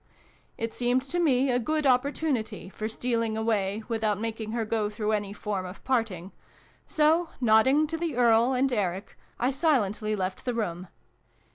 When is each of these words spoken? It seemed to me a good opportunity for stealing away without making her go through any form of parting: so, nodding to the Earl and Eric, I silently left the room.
It 0.57 0.73
seemed 0.73 1.03
to 1.03 1.19
me 1.19 1.51
a 1.51 1.59
good 1.59 1.85
opportunity 1.85 2.69
for 2.69 2.89
stealing 2.89 3.37
away 3.37 3.83
without 3.87 4.19
making 4.19 4.51
her 4.53 4.65
go 4.65 4.89
through 4.89 5.11
any 5.11 5.31
form 5.31 5.63
of 5.63 5.83
parting: 5.83 6.31
so, 6.87 7.29
nodding 7.39 7.85
to 7.85 7.97
the 7.99 8.15
Earl 8.17 8.53
and 8.53 8.73
Eric, 8.73 9.15
I 9.39 9.51
silently 9.51 10.15
left 10.15 10.43
the 10.43 10.55
room. 10.55 10.87